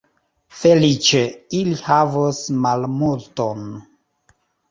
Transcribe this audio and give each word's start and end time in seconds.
Feliĉe, 0.61 1.19
ili 1.57 1.75
havos 1.91 2.39
malmulton. 2.65 3.61